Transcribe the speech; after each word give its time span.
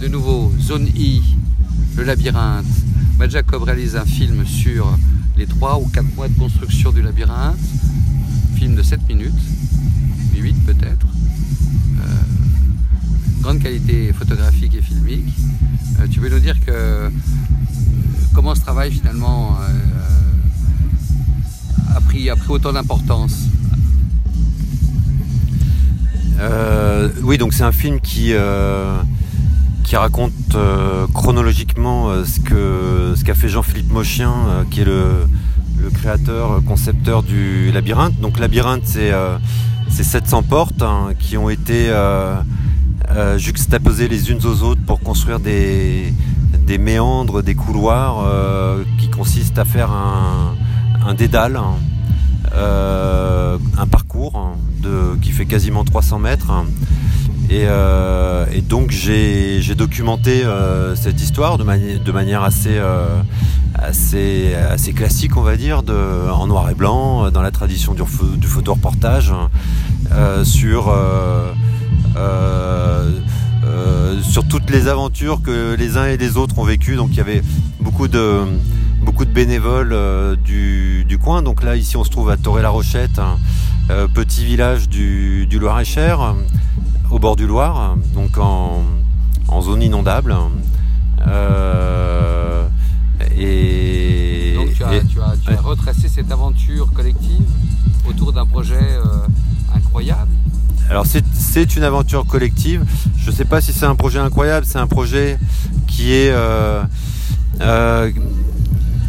de 0.00 0.06
nouveau, 0.06 0.52
Zone 0.60 0.88
I, 0.94 1.22
le 1.96 2.04
labyrinthe. 2.04 2.66
Matt 3.18 3.30
Jacob 3.30 3.64
réalise 3.64 3.96
un 3.96 4.04
film 4.04 4.46
sur 4.46 4.96
les 5.36 5.46
3 5.46 5.80
ou 5.80 5.86
4 5.88 6.14
mois 6.14 6.28
de 6.28 6.34
construction 6.34 6.92
du 6.92 7.02
labyrinthe. 7.02 7.58
Film 8.56 8.76
de 8.76 8.82
7 8.82 9.00
minutes, 9.08 9.34
8 10.36 10.54
peut-être. 10.66 11.06
Euh, 12.00 12.04
grande 13.40 13.58
qualité 13.58 14.12
photographique 14.12 14.74
et 14.74 14.82
filmique. 14.82 15.34
Euh, 16.00 16.06
tu 16.08 16.20
veux 16.20 16.28
nous 16.28 16.38
dire 16.38 16.58
que 16.60 16.70
euh, 16.70 17.10
comment 18.34 18.54
ce 18.54 18.60
travail 18.60 18.92
finalement 18.92 19.58
a, 21.94 22.00
pris, 22.02 22.30
a 22.30 22.36
pris 22.36 22.50
autant 22.50 22.72
d'importance? 22.72 23.46
Oui, 27.24 27.36
donc 27.36 27.52
c'est 27.52 27.64
un 27.64 27.72
film 27.72 28.00
qui 28.00 28.32
qui 29.88 29.96
raconte 29.96 30.56
chronologiquement 31.14 32.10
ce 32.24 32.40
que 32.40 33.14
ce 33.16 33.24
qu'a 33.24 33.34
fait 33.34 33.48
Jean-Philippe 33.48 33.90
Mochien, 33.90 34.32
qui 34.70 34.82
est 34.82 34.84
le, 34.84 35.26
le 35.82 35.88
créateur, 35.88 36.62
concepteur 36.66 37.22
du 37.22 37.72
labyrinthe. 37.72 38.20
Donc 38.20 38.38
labyrinthe, 38.38 38.84
c'est 38.84 39.12
700 39.88 40.42
portes 40.42 40.82
hein, 40.82 41.14
qui 41.18 41.38
ont 41.38 41.48
été 41.48 41.90
euh, 43.10 43.38
juxtaposer 43.38 44.06
les 44.06 44.30
unes 44.30 44.44
aux 44.44 44.62
autres 44.62 44.82
pour 44.84 45.00
construire 45.00 45.40
des, 45.40 46.12
méandres, 46.78 47.42
des 47.42 47.54
couloirs 47.54 48.22
euh, 48.22 48.84
qui 48.98 49.08
consistent 49.08 49.58
à 49.58 49.64
faire 49.64 49.90
un, 49.90 51.14
dédale, 51.14 51.56
hein. 51.56 51.76
euh, 52.54 53.56
un 53.78 53.86
parcours 53.86 54.36
hein, 54.36 54.56
qui 55.22 55.30
fait 55.30 55.46
quasiment 55.46 55.84
300 55.84 56.18
mètres. 56.18 56.52
Et, 57.50 57.66
donc 58.62 58.90
j'ai 58.90 59.74
documenté 59.74 60.44
cette 60.94 61.20
histoire 61.20 61.58
de, 61.58 61.64
manière 62.12 62.42
assez, 62.42 62.78
assez, 63.74 64.92
classique, 64.94 65.36
on 65.36 65.42
va 65.42 65.56
dire, 65.56 65.82
en 66.32 66.46
noir 66.46 66.70
et 66.70 66.74
blanc, 66.74 67.30
dans 67.30 67.42
la 67.42 67.50
tradition 67.50 67.94
du, 67.94 68.02
du 68.36 68.46
photoreportage, 68.46 69.32
sur 70.44 70.92
euh, 72.16 73.12
euh, 73.64 74.22
sur 74.22 74.46
toutes 74.46 74.70
les 74.70 74.88
aventures 74.88 75.42
que 75.42 75.74
les 75.74 75.96
uns 75.96 76.06
et 76.06 76.16
les 76.16 76.36
autres 76.36 76.58
ont 76.58 76.64
vécues. 76.64 76.96
Donc 76.96 77.10
il 77.12 77.18
y 77.18 77.20
avait 77.20 77.42
beaucoup 77.80 78.08
de, 78.08 78.44
bénévoles 79.32 79.92
euh, 79.92 80.36
du, 80.36 81.18
coin. 81.22 81.42
Donc 81.42 81.62
là, 81.62 81.76
ici, 81.76 81.96
on 81.96 82.04
se 82.04 82.10
trouve 82.10 82.30
à 82.30 82.36
Toré-la-Rochette, 82.36 83.20
petit 84.14 84.44
village 84.44 84.88
du, 84.88 85.46
Loir-et-Cher, 85.58 86.34
au 87.10 87.18
bord 87.18 87.36
du 87.36 87.46
Loir, 87.46 87.96
donc 88.14 88.38
en, 88.38 88.82
zone 89.60 89.82
inondable. 89.82 90.34
et, 93.36 94.54
donc 94.56 94.72
tu 94.74 94.84
as, 95.20 95.60
retracé 95.60 96.08
cette 96.08 96.30
aventure 96.30 96.92
collective 96.92 97.44
autour 98.08 98.32
d'un 98.32 98.46
projet 98.46 98.98
incroyable 99.74 100.30
alors 100.90 101.04
c'est 101.06 101.76
une 101.76 101.82
aventure 101.82 102.26
collective. 102.26 102.82
Je 103.18 103.30
ne 103.30 103.34
sais 103.34 103.44
pas 103.44 103.60
si 103.60 103.72
c'est 103.72 103.84
un 103.84 103.94
projet 103.94 104.18
incroyable, 104.18 104.64
c'est 104.66 104.78
un 104.78 104.86
projet 104.86 105.38
qui 105.86 106.12
est 106.12 106.30
euh, 106.30 106.82
euh, 107.60 108.10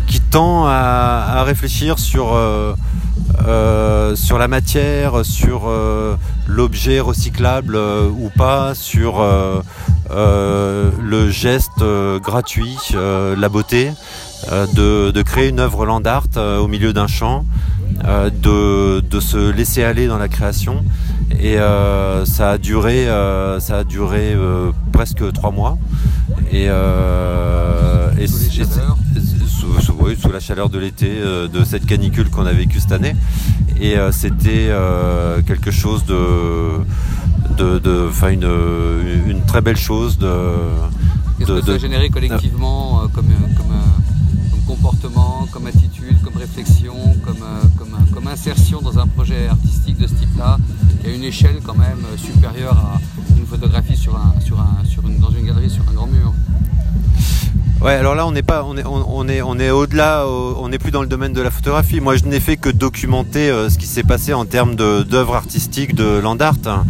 qui 0.07 0.19
tend 0.19 0.65
à, 0.67 1.43
réfléchir 1.45 1.97
sur 1.97 2.33
euh, 3.47 4.15
sur 4.15 4.37
la 4.37 4.47
matière, 4.47 5.25
sur 5.25 5.69
l'objet 6.47 6.99
recyclable 6.99 7.77
ou 7.77 8.29
pas, 8.35 8.73
sur 8.75 9.23
le 10.09 11.29
geste 11.29 11.83
gratuit, 12.21 12.77
la 12.93 13.49
beauté, 13.49 13.91
de, 14.73 15.21
créer 15.21 15.49
une 15.49 15.59
œuvre 15.59 15.85
land 15.85 16.03
art 16.05 16.27
au 16.37 16.67
milieu 16.67 16.93
d'un 16.93 17.07
champ, 17.07 17.45
de, 18.03 19.19
se 19.19 19.51
laisser 19.51 19.83
aller 19.83 20.07
dans 20.07 20.17
la 20.17 20.27
création. 20.27 20.83
Et 21.37 21.57
euh, 21.57 22.25
ça 22.25 22.51
a 22.51 22.57
duré, 22.57 23.07
euh, 23.07 23.59
ça 23.59 23.79
a 23.79 23.83
duré 23.83 24.33
euh, 24.33 24.71
presque 24.91 25.31
trois 25.33 25.51
mois. 25.51 25.77
Et, 26.51 26.67
et 28.19 28.27
sous, 28.27 28.37
sous, 29.81 30.31
la 30.31 30.39
chaleur 30.39 30.69
de 30.69 30.79
l'été, 30.79 31.09
de 31.51 31.63
cette 31.63 31.85
canicule 31.85 32.29
qu'on 32.29 32.45
a 32.45 32.53
vécue 32.53 32.79
cette 32.79 32.91
année. 32.91 33.15
Et 33.79 33.95
c'était 34.11 34.69
quelque 35.45 35.71
chose 35.71 36.05
de, 36.05 36.79
de, 37.57 37.79
de 37.79 38.09
une, 38.31 39.31
une, 39.31 39.41
très 39.45 39.61
belle 39.61 39.77
chose 39.77 40.17
de. 40.17 40.31
Qu'est-ce 41.37 41.51
que 41.51 41.65
ça 41.65 41.71
a 41.73 41.77
généré 41.77 42.09
collectivement 42.09 43.01
comme, 43.13 43.27
comme, 43.55 43.65
comme, 44.51 44.65
comportement, 44.67 45.47
comme 45.51 45.67
attitude, 45.67 46.21
comme 46.23 46.37
réflexion, 46.37 46.95
comme, 47.25 47.43
comme, 47.77 48.05
comme 48.13 48.27
insertion 48.27 48.81
dans 48.81 48.99
un 48.99 49.07
projet 49.07 49.47
artistique 49.47 49.97
de 49.97 50.07
ce 50.07 50.13
type-là 50.13 50.57
y 51.09 51.13
a 51.13 51.15
une 51.15 51.23
échelle 51.23 51.59
quand 51.65 51.77
même 51.77 52.05
supérieure 52.17 52.77
à 52.77 52.99
une 53.37 53.45
photographie 53.45 53.95
sur 53.95 54.15
un, 54.15 54.39
sur 54.41 54.59
un, 54.59 54.83
sur 54.85 55.05
une, 55.07 55.19
dans 55.19 55.31
une 55.31 55.45
galerie 55.45 55.69
sur 55.69 55.87
un 55.89 55.93
grand 55.93 56.07
mur? 56.07 56.33
Ouais, 57.81 57.93
alors 57.93 58.13
là 58.13 58.27
on 58.27 58.33
n'est 58.33 58.43
pas, 58.43 58.65
on 58.65 58.75
est, 58.75 58.83
on, 58.85 59.29
est, 59.29 59.41
on 59.41 59.57
est 59.57 59.69
au-delà, 59.69 60.27
on 60.27 60.67
n'est 60.67 60.79
plus 60.79 60.91
dans 60.91 61.01
le 61.01 61.07
domaine 61.07 61.31
de 61.31 61.41
la 61.41 61.49
photographie. 61.49 62.01
Moi, 62.01 62.17
je 62.17 62.25
n'ai 62.25 62.41
fait 62.41 62.57
que 62.57 62.67
documenter 62.69 63.49
euh, 63.49 63.69
ce 63.69 63.77
qui 63.77 63.85
s'est 63.85 64.03
passé 64.03 64.33
en 64.33 64.43
termes 64.43 64.75
d'œuvres 64.75 65.35
artistiques 65.35 65.95
de 65.95 66.19
land 66.19 66.35
art, 66.41 66.55
hein. 66.65 66.83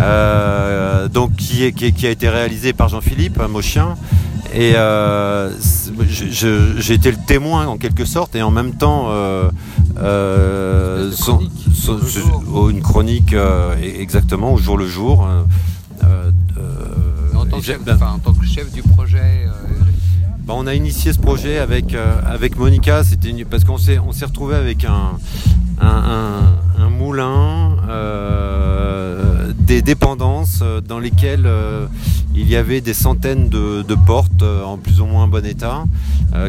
euh, 0.00 1.08
donc 1.08 1.36
qui, 1.36 1.64
est, 1.64 1.72
qui, 1.72 2.06
a 2.06 2.10
été 2.10 2.30
réalisé 2.30 2.72
par 2.72 2.88
Jean-Philippe 2.88 3.42
Mochien. 3.46 3.94
Et 4.54 4.72
euh, 4.74 5.50
j'ai 6.08 6.94
été 6.94 7.10
le 7.10 7.18
témoin 7.26 7.66
en 7.66 7.76
quelque 7.76 8.06
sorte, 8.06 8.34
et 8.34 8.40
en 8.40 8.50
même 8.50 8.72
temps, 8.72 9.10
une 12.70 12.82
chronique 12.82 13.34
e-, 13.34 13.74
exactement 13.82 14.54
au 14.54 14.58
jour 14.58 14.78
le 14.78 14.86
jour. 14.86 15.28
En, 17.34 17.44
tant 17.46 17.58
que 17.58 17.64
chef, 17.64 17.80
en, 18.02 18.18
tant 18.18 18.32
que 18.32 18.46
chef, 18.46 18.72
du 18.72 18.82
projet 18.82 19.46
bah, 20.44 20.54
on 20.56 20.66
a 20.66 20.74
initié 20.74 21.12
ce 21.12 21.18
projet 21.18 21.58
avec, 21.58 21.94
avec 21.94 22.56
Monica, 22.56 23.02
parce 23.50 23.64
qu'on 23.64 23.78
s'est, 23.78 23.98
on 23.98 24.10
retrouvé 24.10 24.56
avec 24.56 24.84
un, 24.84 25.18
moulin, 26.88 27.76
des 29.58 29.82
dépendances 29.82 30.62
dans 30.86 30.98
lesquelles 30.98 31.48
il 32.34 32.48
y 32.48 32.56
avait 32.56 32.80
des 32.80 32.94
centaines 32.94 33.48
de, 33.48 33.94
portes 34.06 34.42
en 34.42 34.78
plus 34.78 35.00
ou 35.00 35.06
moins 35.06 35.28
bon 35.28 35.44
état 35.44 35.84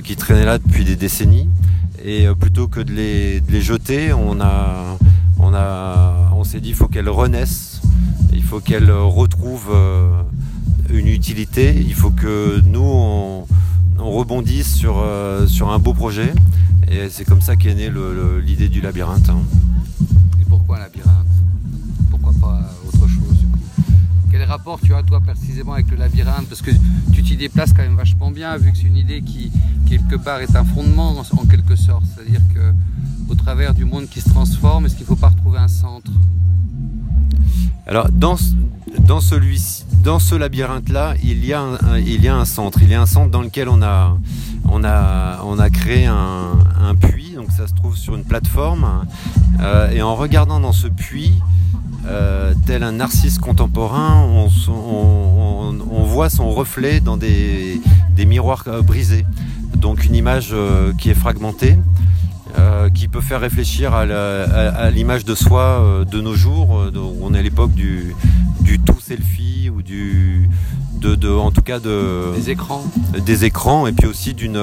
qui 0.04 0.16
traînaient 0.16 0.46
là 0.46 0.58
depuis 0.58 0.86
des 0.86 0.96
décennies. 0.96 1.50
Et 2.04 2.28
plutôt 2.40 2.68
que 2.68 2.82
de 2.82 2.92
les, 2.92 3.62
jeter, 3.62 4.12
on 4.12 4.42
a, 4.42 4.98
on, 5.40 6.44
s'est 6.44 6.60
dit 6.60 6.70
qu'il 6.70 6.76
faut 6.76 6.88
qu'elle 6.88 7.10
renaisse, 7.10 7.82
il 8.34 8.44
faut 8.44 8.60
qu'elle 8.60 8.92
retrouve 8.92 9.70
euh, 9.74 10.12
une 10.90 11.08
utilité, 11.08 11.74
il 11.76 11.94
faut 11.94 12.12
que 12.12 12.62
nous, 12.66 13.43
rebondisse 14.12 14.76
sur, 14.76 15.00
euh, 15.00 15.48
sur 15.48 15.72
un 15.72 15.80
beau 15.80 15.94
projet. 15.94 16.34
Et 16.92 17.10
c'est 17.10 17.26
comme 17.26 17.42
ça 17.42 17.56
qu'est 17.56 17.74
née 17.74 17.92
l'idée 18.44 18.70
du 18.70 18.82
labyrinthe. 18.82 19.30
Hein. 19.30 19.42
Et 20.42 20.46
pourquoi 20.46 20.78
un 20.78 20.80
labyrinthe? 20.82 21.28
Pourquoi 22.10 22.34
pas 22.40 22.72
autre 22.88 23.08
chose? 23.08 23.46
Quel 24.32 24.44
rapport 24.44 24.80
tu 24.82 24.94
as 24.94 25.04
toi 25.04 25.20
précisément 25.22 25.74
avec 25.74 25.90
le 25.90 25.98
labyrinthe? 25.98 26.48
Parce 26.48 26.62
que 26.62 26.72
tu 27.14 27.24
t'y 27.24 27.38
déplaces 27.38 27.74
quand 27.74 27.84
même 27.84 27.96
vachement 27.96 28.32
bien, 28.32 28.58
vu 28.58 28.72
que 28.72 28.78
c'est 28.78 28.88
une 28.88 28.98
idée 28.98 29.22
qui 29.22 29.52
quelque 29.88 30.16
part 30.16 30.42
est 30.42 30.56
un 30.56 30.64
fondement 30.64 31.16
en 31.18 31.46
quelque 31.46 31.76
sorte. 31.76 32.04
C'est-à-dire 32.14 32.42
que 32.54 32.74
au 33.30 33.36
travers 33.36 33.74
du 33.74 33.86
monde 33.86 34.08
qui 34.10 34.22
se 34.22 34.30
transforme 34.30 34.86
Est-ce 34.86 34.96
qu'il 34.96 35.04
ne 35.04 35.08
faut 35.08 35.16
pas 35.16 35.30
retrouver 35.30 35.60
un 35.60 35.68
centre? 35.68 36.12
Alors, 37.86 38.10
dans, 38.10 38.38
dans, 39.00 39.20
celui 39.20 39.84
dans 40.04 40.20
ce 40.20 40.36
labyrinthe-là, 40.36 41.16
il, 41.24 41.46
y 41.46 41.54
a 41.54 41.62
un, 41.62 42.46
centre. 42.46 42.82
Il 42.82 42.90
y 42.90 42.94
a 42.94 43.02
un 43.02 43.06
centre 43.06 43.32
dans 43.32 43.42
lequel 43.42 43.70
on 43.70 43.82
a, 43.82 45.70
créé 45.72 46.06
un, 46.06 46.96
puits. 47.00 47.34
Donc, 47.36 47.52
ça 47.52 47.68
se 47.68 47.74
trouve 47.74 47.96
sur 47.96 48.16
une 48.16 48.26
plateforme. 48.26 49.06
Euh, 49.62 49.92
et 49.92 50.02
en 50.02 50.16
regardant 50.16 50.60
dans 50.60 50.74
ce 50.74 50.88
puits, 50.88 51.42
euh, 52.06 52.54
tel 52.66 52.84
un 52.84 52.92
narcisse 52.92 53.40
contemporain, 53.40 54.28
on, 54.28 56.04
voit 56.04 56.30
son 56.30 56.52
reflet 56.52 57.00
dans 57.00 57.16
des, 57.18 57.80
miroirs 58.18 58.66
euh, 58.68 58.82
brisés. 58.82 59.26
Donc 59.76 60.06
une 60.06 60.16
image 60.16 60.54
qui 60.98 61.10
est 61.10 61.16
fragmentée. 61.16 61.78
Qui 62.94 63.08
peut 63.08 63.22
faire 63.22 63.40
réfléchir 63.40 63.94
à 63.94 64.90
l'image 64.92 65.26
de 65.26 65.34
soi 65.34 66.04
de 66.10 66.22
nos 66.22 66.36
jours. 66.36 66.80
Euh, 66.80 66.92
on 67.22 67.34
est 67.34 67.40
à 67.40 67.42
l'époque 67.42 67.74
du, 67.74 68.14
tout 68.86 69.00
selfie 69.00 69.70
ou 69.70 69.82
du, 69.82 70.50
de, 71.02 71.30
en 71.30 71.52
tout 71.52 71.62
cas 71.62 71.80
de 71.80 72.34
des 72.36 72.50
écrans, 72.50 72.84
des 73.26 73.46
écrans 73.46 73.88
et 73.88 73.92
puis 73.92 74.08
aussi 74.08 74.34
d'une, 74.34 74.60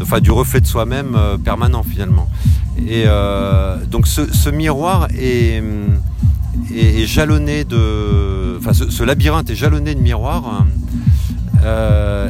enfin 0.00 0.20
du 0.20 0.30
reflet 0.30 0.60
de 0.60 0.66
soi-même 0.66 1.16
permanent 1.44 1.82
finalement. 1.82 2.28
Et 2.86 3.04
donc 3.90 4.06
ce, 4.06 4.50
miroir 4.50 5.08
est, 5.18 5.62
est, 6.74 7.06
jalonné 7.06 7.64
de, 7.64 8.58
enfin 8.58 8.72
ce, 8.72 9.02
labyrinthe 9.02 9.50
est 9.50 9.56
jalonné 9.56 9.94
de 9.94 10.00
miroirs. 10.00 10.64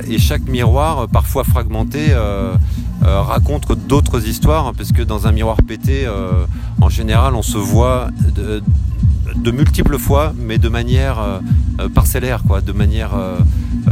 et 0.08 0.18
chaque 0.18 0.46
miroir, 0.48 1.08
parfois 1.08 1.44
fragmenté, 1.44 2.14
raconte 3.02 3.72
d'autres 3.86 4.26
histoires, 4.26 4.72
parce 4.76 4.92
que 4.92 5.02
dans 5.02 5.26
un 5.26 5.32
miroir 5.32 5.56
pété, 5.66 6.06
en 6.80 6.88
général, 6.88 7.34
on 7.34 7.42
se 7.42 7.58
voit 7.58 8.08
de, 8.34 8.62
multiples 9.50 9.98
fois, 9.98 10.32
mais 10.36 10.58
de 10.58 10.68
manière 10.68 11.40
parcellaire, 11.94 12.42
quoi, 12.46 12.60
de 12.60 12.72
manière 12.72 13.10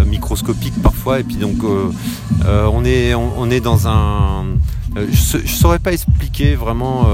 microscopique 0.06 0.74
parfois. 0.82 1.20
Et 1.20 1.24
puis 1.24 1.36
donc, 1.36 1.56
on, 2.46 2.84
est, 2.84 3.14
on, 3.14 3.50
est 3.50 3.60
dans 3.60 3.88
un 3.88 4.44
je 4.96 5.38
ne 5.38 5.46
saurais 5.46 5.78
pas 5.78 5.92
expliquer 5.92 6.54
vraiment. 6.54 7.06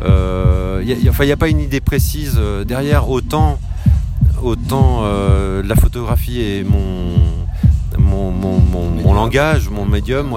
Il 0.00 0.96
n'y 0.96 1.32
a, 1.32 1.36
pas 1.36 1.48
une 1.48 1.60
idée 1.60 1.80
précise 1.80 2.40
derrière. 2.66 3.08
Autant 3.10 3.58
autant 4.42 5.00
euh, 5.02 5.62
la 5.64 5.76
photographie 5.76 6.40
est 6.40 6.64
mon, 6.64 7.18
mon, 7.98 9.14
langage, 9.14 9.68
mon 9.68 9.84
médium, 9.84 10.28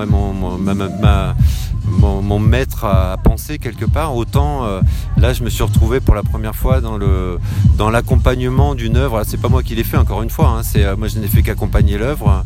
mon, 2.03 2.39
maître 2.39 2.85
à 2.85 3.17
penser 3.23 3.59
quelque 3.59 3.85
part, 3.85 4.15
autant 4.15 4.65
euh, 4.65 4.81
là 5.17 5.33
je 5.33 5.43
me 5.43 5.49
suis 5.49 5.63
retrouvé 5.63 5.99
pour 5.99 6.15
la 6.15 6.23
première 6.23 6.55
fois 6.55 6.81
dans 6.81 7.89
l'accompagnement 7.89 8.75
d'une 8.75 8.97
œuvre. 8.97 9.23
C'est 9.25 9.41
pas 9.41 9.49
moi 9.49 9.63
qui 9.63 9.75
l'ai 9.75 9.83
fait 9.83 9.97
encore 9.97 10.21
une 10.21 10.29
fois, 10.29 10.47
hein, 10.47 10.63
c'est 10.63 10.83
euh, 10.83 10.95
moi 10.95 11.07
je 11.07 11.19
n'ai 11.19 11.27
fait 11.27 11.41
qu'accompagner 11.41 11.97
l'œuvre 11.97 12.43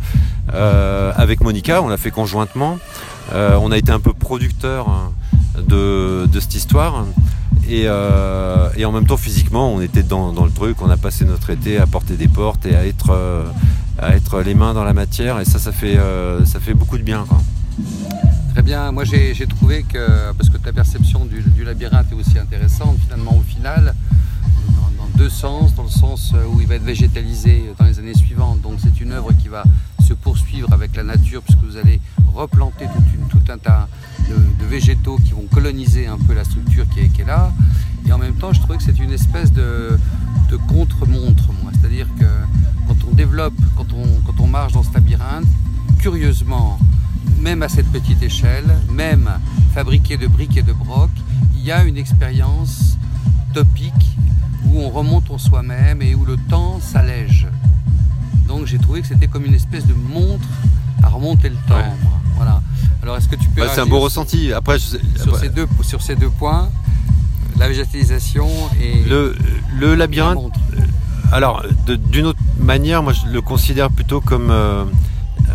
avec 1.16 1.42
Monica, 1.42 1.82
on 1.82 1.90
l'a 1.90 1.98
fait 1.98 2.12
conjointement. 2.12 2.80
on 3.34 3.72
a 3.72 3.78
été 3.78 3.92
un 3.92 4.00
peu 4.00 4.14
producteur 4.14 4.88
hein, 4.88 5.12
de, 5.68 6.28
cette 6.40 6.56
histoire. 6.56 7.06
Euh, 7.70 8.70
et, 8.78 8.86
en 8.86 8.92
même 8.92 9.06
temps, 9.06 9.18
physiquement, 9.18 9.74
on 9.74 9.82
était 9.82 10.04
dans, 10.04 10.32
le 10.32 10.52
truc. 10.52 10.82
On 10.82 10.90
a 10.90 10.98
passé 10.98 11.26
notre 11.26 11.50
été 11.50 11.78
à 11.78 11.86
porter 11.86 12.16
des 12.16 12.28
portes 12.28 12.66
et 12.66 12.76
à 12.76 12.86
être, 12.86 13.12
euh, 13.12 14.44
les 14.44 14.54
mains 14.54 14.74
dans 14.74 14.84
la 14.84 14.94
matière. 14.94 15.40
Et 15.40 15.46
ça, 15.46 15.60
euh, 15.84 16.46
ça 16.46 16.60
fait 16.60 16.74
beaucoup 16.74 16.98
de 16.98 17.04
bien. 17.04 17.26
Très 18.58 18.64
bien. 18.64 18.92
Moi, 18.92 19.04
j'ai 19.04 19.46
trouvé 19.46 19.84
que, 19.84 20.34
parce 20.36 20.50
que 20.50 20.58
ta 20.58 20.74
perception 20.74 21.26
du, 21.26 21.64
labyrinthe 21.64 22.12
est 22.12 22.16
aussi 22.16 22.40
intéressante, 22.40 22.98
finalement, 23.04 23.38
au 23.38 23.44
final, 23.44 23.94
dans, 24.98 25.06
deux 25.16 25.30
sens. 25.30 25.76
Dans 25.76 25.84
le 25.84 25.90
sens 25.90 26.34
où 26.52 26.60
il 26.60 26.66
va 26.66 26.74
être 26.74 26.84
végétalisé 26.84 27.72
dans 27.78 27.86
les 27.86 28.00
années 28.00 28.16
suivantes. 28.16 28.60
Donc, 28.62 28.80
c'est 28.82 29.00
une 29.00 29.12
œuvre 29.12 29.32
qui 29.34 29.48
va 29.48 29.64
se 30.04 30.16
poursuivre 30.16 30.74
avec 30.74 30.96
la 30.96 31.04
nature, 31.04 31.44
puisque 31.44 31.64
vous 31.64 31.78
allez 31.78 32.02
replanter 32.34 32.88
tout 33.30 33.52
un 33.52 33.60
tas 33.60 33.88
de, 34.28 34.66
végétaux 34.66 35.18
qui 35.24 35.34
vont 35.34 35.46
coloniser 35.54 36.08
un 36.08 36.18
peu 36.18 36.34
la 36.34 36.44
structure 36.44 36.88
qui 36.90 37.02
est, 37.02 37.28
là. 37.28 37.52
Et 38.08 38.12
en 38.12 38.18
même 38.18 38.34
temps, 38.34 38.54
je 38.54 38.60
trouvais 38.60 38.78
que 38.78 38.84
c'est 38.84 38.98
une 38.98 39.14
espèce 39.14 39.52
de, 39.52 40.00
contre-montre, 40.68 41.54
moi. 41.62 41.72
C'est-à-dire 41.80 42.08
que 42.20 42.26
quand 42.88 42.98
on 43.08 43.14
développe, 43.14 43.54
quand 43.76 44.40
on 44.40 44.48
marche 44.48 44.74
dans 44.74 44.82
ce 44.82 44.92
labyrinthe, 44.96 45.46
curieusement, 46.00 46.80
même 47.40 47.64
à 47.64 47.70
cette 47.70 47.88
petite 47.92 48.22
échelle, 48.22 48.78
même 48.92 49.30
fabriqué 49.74 50.18
de 50.18 50.28
briques 50.28 50.58
et 50.58 50.64
de 50.64 50.74
brocs, 50.74 51.10
il 51.56 51.64
y 51.64 51.72
a 51.72 51.84
une 51.84 51.98
expérience 51.98 52.98
topique 53.54 54.18
où 54.66 54.82
on 54.82 54.90
remonte 54.90 55.30
en 55.32 55.38
soi-même 55.38 56.02
et 56.02 56.16
où 56.16 56.26
le 56.26 56.38
temps 56.50 56.80
s'allège. 56.82 57.48
Donc 58.48 58.66
j'ai 58.66 58.78
trouvé 58.78 59.02
que 59.02 59.08
c'était 59.08 59.28
comme 59.28 59.46
une 59.46 59.54
espèce 59.54 59.86
de 59.86 59.94
montre 59.94 60.48
à 61.04 61.10
remonter 61.10 61.50
le 61.50 61.56
temps. 61.68 61.96
Voilà. 62.36 62.62
Alors 63.02 63.18
est-ce 63.18 63.28
que 63.28 63.36
tu 63.36 63.48
peux. 63.50 63.62
c'est 63.74 63.82
un 63.82 63.86
beau 63.86 64.00
ressenti. 64.00 64.54
Après, 64.54 64.80
sur, 64.80 65.38
Ces 65.38 65.50
deux, 65.50 65.68
sur 65.82 66.02
ces 66.02 66.16
deux 66.16 66.30
points, 66.30 66.70
la 67.58 67.68
végétalisation 67.68 68.48
et. 68.82 69.04
Le, 69.08 69.36
le 69.80 69.96
labyrinthe. 69.96 70.54
Alors, 71.32 71.66
d'une 71.86 72.28
autre 72.28 72.40
manière, 72.60 73.04
moi 73.04 73.14
je 73.14 73.32
le 73.32 73.42
considère 73.42 73.90
plutôt 73.90 74.22
comme. 74.22 74.50
Euh, 74.52 74.86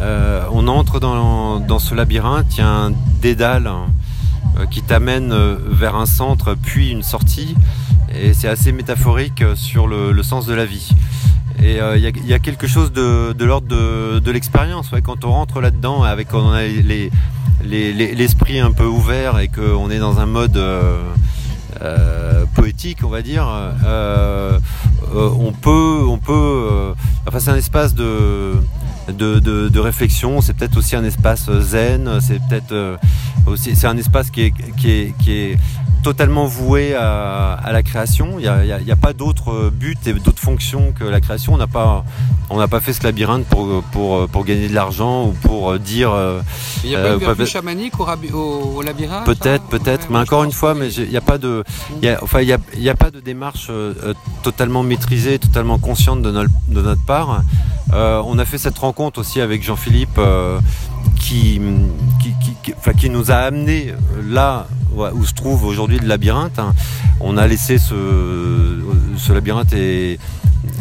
euh, 0.03 0.45
on 0.53 0.69
entre 0.69 1.01
dans, 1.01 1.79
ce 1.79 1.95
labyrinthe, 1.95 2.57
il 2.57 2.59
y 2.59 2.63
a 2.63 2.69
un 2.69 2.93
dédale 3.21 3.67
hein, 3.67 3.87
euh, 4.59 4.67
qui 4.67 4.83
t'amène 4.83 5.33
vers 5.69 5.97
un 5.97 6.07
centre 6.07 6.55
puis 6.55 6.91
une 6.91 7.03
sortie. 7.03 7.55
Et 8.15 8.35
c'est 8.35 8.49
assez 8.49 8.73
métaphorique 8.73 9.43
sur 9.55 9.87
le, 9.87 10.23
sens 10.23 10.47
de 10.47 10.55
la 10.55 10.67
vie. 10.67 10.91
Et 11.63 11.79
il 11.97 12.27
y, 12.27 12.35
a 12.35 12.39
quelque 12.39 12.67
chose 12.67 12.93
de, 12.93 13.35
l'ordre 13.45 13.69
de, 13.69 14.31
l'expérience. 14.31 14.91
Quand 15.03 15.25
on 15.25 15.31
rentre 15.31 15.61
là-dedans, 15.61 16.03
avec 16.03 16.29
l'esprit 17.65 18.59
un 18.59 18.73
peu 18.73 18.85
ouvert 18.85 19.39
et 19.39 19.49
qu'on 19.49 19.91
est 19.91 19.99
dans 19.99 20.19
un 20.19 20.27
mode 20.27 20.57
euh, 20.57 21.03
euh, 21.81 22.45
poétique, 22.55 22.99
on 23.05 23.09
va 23.09 23.23
dire, 23.23 23.47
euh, 23.85 24.59
on 25.15 25.53
peut, 25.53 26.03
on 26.07 26.19
peut, 26.19 26.95
enfin 27.27 27.41
c'est 27.41 27.51
un 27.51 27.57
espace 27.57 27.95
de 27.95 28.55
de, 29.09 29.79
réflexion, 29.79 30.41
c'est 30.41 30.55
peut-être 30.55 30.77
aussi 30.77 30.97
un 30.97 31.05
espace 31.05 31.51
zen, 31.61 32.21
c'est 32.21 32.41
peut-être 32.49 32.99
aussi 33.47 33.75
c'est 33.75 33.87
un 33.87 33.97
espace 33.97 34.31
qui 34.31 34.43
est 34.43 35.57
totalement 36.03 36.47
voué 36.47 36.95
à, 36.95 37.71
la 37.73 37.83
création. 37.83 38.39
Il 38.39 38.85
n'y 38.85 38.93
a, 38.93 38.97
pas 38.97 39.13
d'autre 39.13 39.71
but 39.71 40.07
et 40.07 40.13
d'autres 40.13 40.43
fonctions 40.43 40.93
que 40.93 41.05
la 41.05 41.21
création. 41.21 41.55
On 41.55 41.59
n'a 41.59 41.67
pas, 41.67 42.05
on 42.51 42.59
n'a 42.59 42.69
pas 42.69 42.81
fait 42.81 42.93
ce 42.93 43.03
labyrinthe 43.05 43.47
pour, 43.47 43.83
pour, 43.93 44.29
pour 44.29 44.45
gagner 44.45 44.69
de 44.69 44.75
l'argent 44.75 45.27
ou 45.27 45.33
pour 45.33 45.79
dire. 45.79 46.13
il 46.85 46.91
n'y 46.91 46.97
a 46.97 47.19
pas 47.19 47.35
de 47.35 47.43
euh, 47.43 47.47
chamanique 47.47 47.95
au, 48.01 48.83
labyrinthe 48.83 49.25
Peut-être, 49.25 49.65
peut-être, 49.65 50.09
mais 50.11 50.19
encore 50.19 50.45
une 50.45 50.53
fois, 50.53 50.75
mais 50.75 50.93
il 50.93 51.09
n'y 51.09 51.17
a 51.17 51.21
pas 51.21 51.39
de, 51.39 51.65
enfin, 52.23 52.41
il 52.41 52.49
y 52.49 52.89
a, 52.89 52.95
pas 52.95 53.11
de 53.11 53.21
démarche 53.21 53.69
euh, 53.71 53.95
euh, 54.05 54.15
totalement 54.43 54.83
maîtrisée, 54.83 55.39
totalement 55.39 55.79
consciente 55.79 56.23
de 56.23 56.33
de 56.33 56.83
notre 56.83 57.05
part. 57.05 57.43
on 57.93 58.39
a 58.39 58.45
fait 58.45 58.59
cette 58.59 58.79
rencontre 58.79 59.21
aussi 59.21 59.41
avec 59.41 59.63
Jean-Philippe 59.63 60.19
qui, 61.23 61.61
qui, 62.21 62.35
qui, 62.63 62.75
qui, 62.99 63.11
nous 63.11 63.31
a 63.31 63.37
amené 63.37 63.95
là 64.29 64.67
où 64.95 65.25
se 65.25 65.33
trouve 65.33 65.65
aujourd'hui 65.65 65.99
le 65.99 66.07
labyrinthe. 66.07 66.59
Hein. 66.59 66.75
On 67.21 67.37
a 67.37 67.47
laissé 67.47 67.79
ce, 67.79 67.95
ce 69.17 69.33
labyrinthe 69.33 69.73
et, 69.73 70.19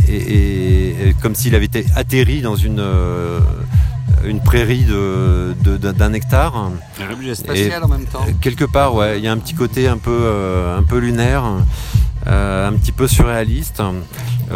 et, 0.10 1.16
comme 1.22 1.36
s'il 1.36 1.56
avait 1.56 1.66
été 1.66 1.86
atterri 1.96 2.42
dans 2.42 2.56
une, 2.56 2.80
euh, 2.80 3.40
une 4.26 4.42
prairie 4.42 4.84
d'un 4.84 5.54
de, 5.64 5.78
d'un 5.78 6.14
hectare. 6.14 6.56
Un 6.56 7.36
spatial 7.36 7.84
en 7.84 7.88
même 7.88 8.06
temps. 8.06 8.26
Quelque 8.42 8.66
part, 8.66 8.96
ouais, 8.96 9.20
il 9.20 9.24
y 9.24 9.28
a 9.28 9.32
un 9.32 9.38
petit 9.38 9.56
côté 9.56 9.88
un 9.88 9.98
peu, 9.98 10.20
euh, 10.24 10.78
un 10.78 10.84
peu 10.84 10.98
lunaire, 10.98 11.44
euh, 12.28 12.68
un 12.68 12.74
petit 12.74 12.92
peu 12.92 13.08
surréaliste. 13.08 13.82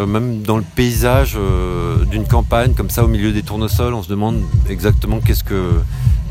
Même 0.08 0.42
dans 0.42 0.58
le 0.58 0.64
paysage 0.76 1.38
d'une 2.12 2.26
campagne 2.26 2.74
comme 2.74 2.90
ça 2.90 3.04
au 3.04 3.08
milieu 3.08 3.32
des 3.32 3.44
tournesols, 3.44 3.94
on 3.94 4.04
se 4.04 4.10
demande 4.10 4.42
exactement 4.70 5.20
qu'est-ce 5.20 5.44
que 5.44 5.80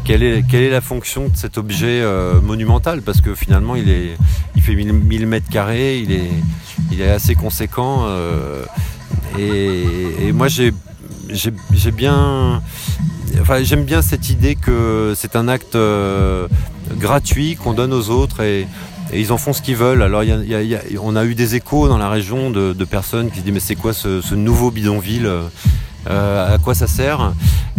quelle 0.05 0.23
est, 0.23 0.71
la 0.71 0.81
fonction 0.81 1.29
de 1.29 1.37
cet 1.37 1.57
objet 1.59 2.01
euh, 2.03 2.41
monumental 2.41 3.03
Parce 3.03 3.21
que 3.21 3.35
finalement, 3.35 3.75
il, 3.75 3.89
est, 3.89 4.17
il 4.55 4.63
fait 4.63 4.75
1000 4.75 5.27
mètres 5.27 5.49
carrés, 5.49 5.99
il 5.99 6.13
est, 6.13 6.31
il 6.93 7.01
est 7.01 7.11
assez 7.11 7.35
conséquent. 7.35 8.05
Euh, 8.07 8.65
et, 9.39 10.33
moi, 10.33 10.49
bien. 11.93 12.63
Enfin, 13.41 13.63
j'aime 13.63 13.85
bien 13.85 14.03
cette 14.03 14.31
idée 14.31 14.55
que 14.55 15.15
c'est 15.17 15.37
un 15.37 15.49
acte 15.49 15.75
euh, 15.75 16.47
gratuit 16.99 17.57
qu'on 17.57 17.73
donne 17.73 17.93
aux 17.93 18.11
autres 18.11 18.43
et, 18.43 18.67
ils 19.21 19.33
en 19.33 19.39
font 19.39 19.53
ce 19.53 19.63
qu'ils 19.63 19.77
veulent. 19.77 20.03
Alors, 20.03 20.23
on 21.03 21.17
a 21.17 21.25
eu 21.25 21.35
des 21.35 21.55
échos 21.55 21.89
dans 21.89 21.99
la 21.99 22.09
région 22.09 22.51
de, 22.51 22.85
personnes 22.85 23.31
qui 23.31 23.39
se 23.39 23.45
disent 23.45 23.55
mais 23.55 23.61
c'est 23.61 23.77
quoi 23.77 23.93
ce, 23.93 24.35
nouveau 24.35 24.71
bidonville 24.71 25.31
euh, 26.07 26.55
à 26.55 26.59
quoi 26.59 26.75
ça 26.75 26.87
sert? 26.87 27.33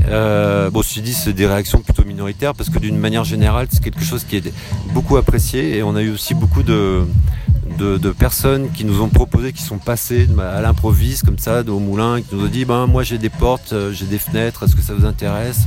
Euh, 0.07 0.69
Bon, 0.71 0.81
je 0.81 0.99
dit, 0.99 1.13
c'est 1.13 1.33
des 1.33 1.45
réactions 1.45 1.79
plutôt 1.79 2.03
minoritaires 2.03 2.53
parce 2.53 2.69
que 2.69 2.79
d'une 2.79 2.97
manière 2.97 3.23
générale, 3.23 3.67
c'est 3.69 3.83
quelque 3.83 4.03
chose 4.03 4.23
qui 4.23 4.37
est 4.37 4.53
beaucoup 4.93 5.17
apprécié 5.17 5.77
et 5.77 5.83
on 5.83 5.95
a 5.95 6.01
eu 6.01 6.11
aussi 6.11 6.33
beaucoup 6.33 6.63
de, 6.63 7.05
de, 7.77 8.11
personnes 8.11 8.71
qui 8.71 8.85
nous 8.85 9.01
ont 9.01 9.09
proposé, 9.09 9.53
qui 9.53 9.61
sont 9.61 9.77
passées 9.77 10.27
à 10.39 10.61
l'improviste 10.61 11.25
comme 11.25 11.39
ça, 11.39 11.61
au 11.67 11.79
moulin, 11.79 12.21
qui 12.21 12.35
nous 12.35 12.45
ont 12.45 12.49
dit 12.49 12.65
ben, 12.65 12.87
Moi 12.87 13.03
j'ai 13.03 13.17
des 13.17 13.29
portes, 13.29 13.73
euh, 13.73 13.91
j'ai 13.91 14.05
des 14.05 14.19
fenêtres, 14.19 14.63
est-ce 14.63 14.75
que 14.75 14.81
ça 14.81 14.93
vous 14.93 15.05
intéresse? 15.05 15.65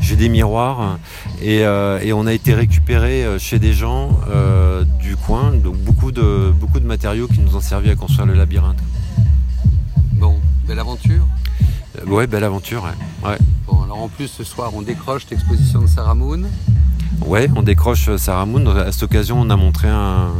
J'ai 0.00 0.16
des 0.16 0.28
miroirs. 0.28 0.98
Et, 1.42 1.58
et, 1.58 2.12
on 2.12 2.26
a 2.26 2.32
été 2.32 2.54
récupéré 2.54 3.24
chez 3.38 3.58
des 3.58 3.72
gens 3.72 4.20
du 5.00 5.16
coin, 5.16 5.52
donc 5.52 5.76
beaucoup 5.78 6.12
de, 6.12 6.52
beaucoup 6.58 6.80
de 6.80 6.86
matériaux 6.86 7.28
qui 7.28 7.40
nous 7.40 7.56
ont 7.56 7.60
servi 7.60 7.90
à 7.90 7.96
construire 7.96 8.26
le 8.26 8.34
labyrinthe. 8.34 8.78
Bon, 10.12 10.36
belle 10.66 10.78
aventure 10.78 11.26
Ouais, 12.06 12.26
belle 12.26 12.44
aventure. 12.44 12.84
Ouais. 13.24 13.38
Bon, 13.66 13.82
alors 13.82 14.02
en 14.02 14.08
plus, 14.08 14.28
ce 14.28 14.44
soir, 14.44 14.72
on 14.74 14.82
décroche 14.82 15.26
l'exposition 15.30 15.80
de 15.80 15.86
Sarah 15.86 16.14
Moon. 16.14 16.42
Ouais, 17.26 17.48
on 17.56 17.62
décroche 17.62 18.08
euh, 18.08 18.18
Sarah 18.18 18.46
Moon. 18.46 18.64
À 18.66 18.92
cette 18.92 19.02
occasion, 19.02 19.40
on 19.40 19.50
a 19.50 19.56
montré 19.56 19.88
un, 19.88 20.30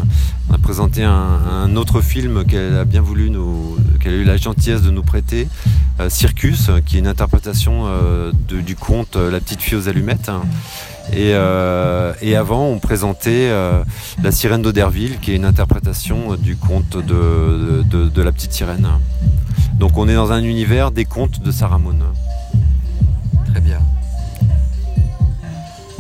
on 0.48 0.54
a 0.54 0.58
présenté 0.58 1.04
un, 1.04 1.76
autre 1.76 2.00
film 2.00 2.44
qu'elle 2.44 2.76
a 2.76 2.84
bien 2.84 3.02
voulu 3.02 3.30
nous, 3.30 3.76
qu'elle 4.00 4.14
a 4.14 4.16
eu 4.16 4.24
la 4.24 4.36
gentillesse 4.36 4.82
de 4.82 4.90
nous 4.90 5.02
prêter, 5.02 5.48
euh, 6.00 6.08
Circus, 6.08 6.70
qui 6.86 6.96
est 6.96 6.98
une 7.00 7.06
interprétation 7.06 7.84
euh, 7.86 8.32
du 8.48 8.74
conte 8.74 9.16
La 9.16 9.40
petite 9.40 9.60
fille 9.60 9.76
aux 9.76 9.88
allumettes. 9.88 10.30
Et, 11.12 11.34
avant, 11.34 12.66
on 12.66 12.78
présentait 12.78 13.50
La 14.22 14.32
sirène 14.32 14.62
d'Oderville, 14.62 15.18
qui 15.20 15.32
est 15.32 15.36
une 15.36 15.44
interprétation 15.44 16.34
du 16.36 16.56
conte 16.56 16.96
de, 16.96 17.82
de 17.90 18.22
La 18.22 18.32
petite 18.32 18.52
sirène. 18.52 18.88
Donc 19.78 19.96
on 19.96 20.08
est 20.08 20.14
dans 20.14 20.32
un 20.32 20.42
univers 20.42 20.90
des 20.90 21.04
contes 21.04 21.40
de 21.40 21.52
Sarah 21.52 21.78
Moon. 21.78 21.98
Très 23.52 23.60
bien. 23.60 23.78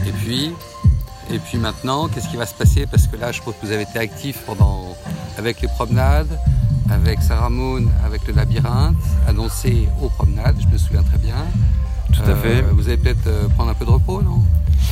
Et 0.06 0.10
puis, 0.10 0.52
et 1.30 1.38
puis 1.38 1.58
maintenant, 1.58 2.08
qu'est-ce 2.08 2.28
qui 2.28 2.36
va 2.36 2.46
se 2.46 2.54
passer? 2.54 2.86
Parce 2.86 3.06
que 3.06 3.16
là, 3.16 3.32
je 3.32 3.40
crois 3.40 3.52
que 3.52 3.66
vous 3.66 3.72
avez 3.72 3.82
été 3.82 3.98
actif 3.98 4.38
pendant, 4.46 4.96
avec 5.36 5.60
les 5.60 5.68
promenades, 5.68 6.38
avec 6.90 7.20
Sarah 7.22 7.50
Moon, 7.50 7.84
avec 8.04 8.26
le 8.26 8.34
labyrinthe, 8.34 8.96
annoncé 9.26 9.88
aux 10.02 10.08
promenades, 10.08 10.56
je 10.60 10.66
me 10.66 10.78
souviens 10.78 11.02
très 11.02 11.18
bien. 11.18 11.36
Tout 12.12 12.22
à 12.22 12.34
fait. 12.36 12.62
Euh, 12.62 12.70
vous 12.72 12.88
allez 12.88 12.96
peut-être 12.96 13.26
euh, 13.26 13.48
prendre 13.48 13.70
un 13.70 13.74
peu 13.74 13.84
de 13.84 13.90
repos, 13.90 14.22
non? 14.22 14.42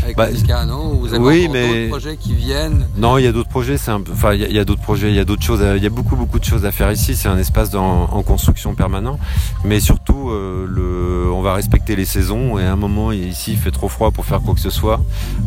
Avec 0.02 0.16
Bah, 0.16 0.28
Ou 0.30 0.98
Vous 1.00 1.14
avez 1.14 1.24
oui, 1.24 1.48
mais- 1.52 1.66
d'autres 1.88 1.88
projets 1.88 2.16
qui 2.16 2.34
viennent 2.34 2.86
Non, 2.96 3.18
il 3.18 3.24
y 3.24 3.26
a 3.26 3.32
d'autres 3.32 3.48
projets. 3.48 3.76
C'est 3.78 3.90
un 3.90 4.00
enfin, 4.12 4.34
il 4.34 4.52
y 4.52 4.58
a, 4.58 4.64
d'autres 4.64 4.82
projets, 4.82 5.08
il 5.08 5.14
y 5.14 5.18
a 5.18 5.24
d'autres 5.24 5.42
choses. 5.42 5.62
à- 5.62 5.76
Il 5.76 5.82
y 5.82 5.86
a 5.86 5.90
beaucoup, 5.90 6.16
beaucoup 6.16 6.38
de 6.38 6.44
choses 6.44 6.64
à 6.64 6.72
faire 6.72 6.90
ici. 6.92 7.16
C'est 7.16 7.28
un 7.28 7.38
espace 7.38 7.74
en, 7.74 8.04
en 8.04 8.22
construction 8.22 8.74
permanent, 8.74 9.18
mais 9.64 9.80
surtout, 9.80 10.30
euh, 10.30 10.66
le, 10.68 11.30
on 11.32 11.42
va 11.42 11.54
respecter 11.54 11.96
les 11.96 12.04
saisons. 12.04 12.58
Et 12.58 12.64
à 12.64 12.72
un 12.72 12.76
moment, 12.76 13.12
ici, 13.12 13.52
il 13.52 13.58
fait 13.58 13.70
trop 13.70 13.88
froid 13.88 14.10
pour 14.10 14.24
faire 14.24 14.40
quoi 14.40 14.54
que 14.54 14.60
ce 14.60 14.70
soit. 14.70 15.00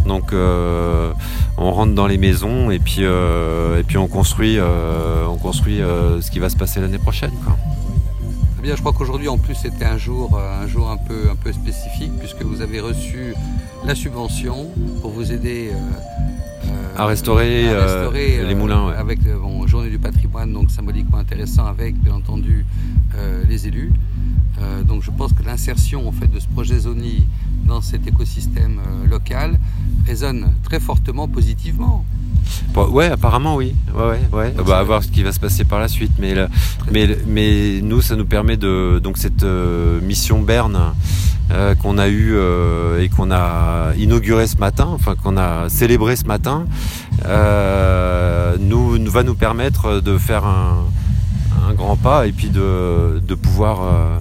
Donc, 0.06 0.34
euh, 0.34 1.12
on 1.58 1.72
rentre 1.72 1.94
dans 1.94 2.08
les 2.08 2.18
maisons 2.18 2.72
et 2.72 2.80
puis, 2.80 3.00
euh, 3.02 3.80
et 3.80 3.84
puis 3.84 3.98
on 3.98 4.08
construit, 4.08 4.58
on 4.60 5.38
construit 5.38 5.80
ce 6.22 6.30
qui 6.32 6.40
va 6.40 6.50
se 6.50 6.56
passer 6.58 6.80
l'année 6.82 6.98
prochaine. 7.00 7.32
Quoi. 7.46 7.56
Très 8.60 8.68
bien, 8.68 8.76
je 8.76 8.82
crois 8.82 8.92
qu'aujourd'hui 8.92 9.30
en 9.30 9.38
plus 9.38 9.56
c'était 9.56 9.86
un 9.86 9.98
jour, 9.98 10.38
euh, 10.38 10.64
un 10.64 10.68
jour 10.68 10.92
un 10.92 10.98
peu, 10.98 11.30
un 11.32 11.36
peu 11.38 11.54
spécifique 11.54 12.12
puisque 12.20 12.42
vous 12.42 12.60
avez 12.60 12.82
reçu 12.82 13.34
la 13.86 13.96
subvention 13.96 14.68
pour 15.00 15.12
vous 15.12 15.32
aider 15.32 15.70
euh, 15.72 16.68
euh, 16.68 16.98
À 16.98 17.06
restaurer, 17.06 17.70
à 17.70 17.72
euh, 17.72 18.46
les 18.46 18.56
moulins, 18.56 18.88
ouais. 18.90 18.96
avec 18.96 19.22
bon, 19.24 19.66
Journée 19.66 19.90
du 19.90 19.98
patrimoine, 19.98 20.52
donc 20.52 20.72
symboliquement 20.72 21.20
intéressant 21.20 21.68
avec 21.68 21.96
bien 22.00 22.16
entendu 22.16 22.66
euh, 23.16 23.46
les 23.48 23.66
élus. 23.66 23.94
Donc 24.86 25.04
je 25.04 25.12
pense 25.12 25.32
que 25.32 25.42
l'insertion 25.44 26.06
en 26.06 26.12
fait 26.12 26.28
de 26.28 26.38
ce 26.38 26.48
projet 26.50 26.80
Zoni 26.80 27.26
dans 27.66 27.80
cet 27.80 28.06
écosystème 28.08 28.82
local 29.10 29.58
résonne 30.06 30.54
très 30.64 30.80
fortement 30.80 31.28
positivement. 31.28 32.06
Bon, 32.74 32.88
ouais, 32.90 33.06
apparemment 33.08 33.56
oui. 33.56 33.76
Ouais, 33.96 34.20
ouais, 34.34 34.52
Bah, 34.58 34.62
à 34.62 34.64
va. 34.64 34.84
voir 34.84 35.04
ce 35.04 35.10
qui 35.10 35.22
va 35.24 35.32
se 35.32 35.40
passer 35.40 35.66
par 35.66 35.80
la 35.80 35.88
suite. 35.88 36.12
Mais, 36.20 36.34
mais, 36.92 37.08
mais 37.28 37.80
nous, 37.82 38.02
ça 38.02 38.16
nous 38.16 38.26
permet 38.26 38.58
de 38.58 39.00
donc 39.04 39.18
cette 39.18 39.44
euh, 39.44 40.02
mission 40.02 40.42
Berne 40.42 40.80
euh, 41.52 41.76
qu'on 41.76 41.98
a 41.98 42.08
eu 42.10 42.36
et 43.00 43.10
qu'on 43.10 43.32
a 43.32 43.94
inauguré 43.98 44.48
ce 44.48 44.58
matin, 44.58 44.88
enfin 44.92 45.16
qu'on 45.16 45.38
a 45.38 45.70
célébré 45.70 46.16
ce 46.16 46.26
matin, 46.26 46.66
euh, 47.26 48.56
nous, 48.60 48.98
nous 48.98 49.12
va 49.12 49.24
nous 49.24 49.36
permettre 49.36 50.00
de 50.02 50.18
faire 50.18 50.46
un, 50.46 50.86
un 51.70 51.74
grand 51.74 51.96
pas 51.96 52.26
et 52.28 52.32
puis 52.32 52.50
de, 52.50 53.22
de 53.26 53.36
pouvoir 53.36 53.82
euh, 53.82 54.20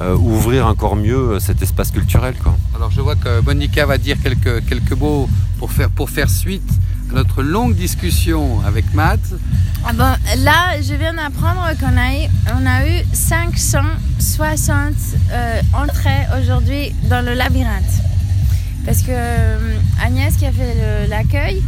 euh, 0.00 0.16
ouvrir 0.16 0.66
encore 0.66 0.96
mieux 0.96 1.38
cet 1.40 1.62
espace 1.62 1.90
culturel. 1.90 2.34
Quoi. 2.42 2.56
Alors 2.74 2.90
je 2.90 3.00
vois 3.00 3.14
que 3.16 3.40
Monica 3.40 3.86
va 3.86 3.98
dire 3.98 4.16
quelques, 4.22 4.64
quelques 4.66 4.92
mots 4.92 5.28
pour 5.58 5.70
faire, 5.72 5.90
pour 5.90 6.10
faire 6.10 6.28
suite 6.30 6.68
à 7.10 7.14
notre 7.14 7.42
longue 7.42 7.74
discussion 7.74 8.60
avec 8.66 8.92
Matt. 8.94 9.20
Ah 9.86 9.92
bon, 9.92 10.12
là, 10.42 10.80
je 10.82 10.94
viens 10.94 11.14
d'apprendre 11.14 11.64
qu'on 11.80 11.96
a 11.96 12.12
eu, 12.14 12.28
on 12.60 12.66
a 12.66 12.86
eu 12.86 13.02
560 13.12 14.92
euh, 15.32 15.60
entrées 15.72 16.26
aujourd'hui 16.40 16.92
dans 17.08 17.24
le 17.24 17.34
labyrinthe. 17.34 17.84
Parce 18.84 19.02
que 19.02 19.10
euh, 19.10 19.76
Agnès, 20.04 20.34
qui 20.36 20.46
a 20.46 20.52
fait 20.52 20.74
le- 20.74 21.10
l'accueil, 21.10 21.62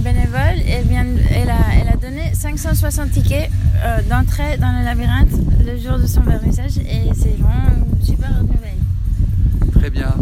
une 0.00 0.04
bénévole, 0.04 0.62
elle, 0.66 1.50
a, 1.50 1.56
elle 1.74 1.88
a 1.88 1.96
donné 1.96 2.34
560 2.34 3.10
tickets 3.10 3.50
euh, 3.84 4.00
d'entrée 4.08 4.56
dans 4.58 4.72
le 4.78 4.84
labyrinthe 4.84 5.28
le 5.66 5.76
jour 5.78 5.98
de 5.98 6.06
son 6.06 6.22
vernissage 6.22 6.78
et 6.78 7.10
c'est 7.14 7.36
vraiment 7.38 7.84
une 7.98 8.04
super 8.04 8.30
nouvelle. 8.42 9.72
Très 9.74 9.90
bien. 9.90 10.14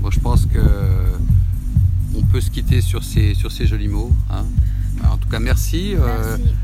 Bon, 0.00 0.10
je 0.10 0.18
pense 0.20 0.46
que 0.46 0.60
on 2.16 2.22
peut 2.22 2.40
se 2.40 2.50
quitter 2.50 2.80
sur 2.80 3.04
ces, 3.04 3.34
sur 3.34 3.52
ces 3.52 3.66
jolis 3.66 3.88
mots. 3.88 4.12
hein. 4.30 4.44
En 5.08 5.16
tout 5.18 5.28
cas, 5.28 5.38
merci. 5.38 5.94
euh, 5.94 6.36
Merci. 6.38 6.54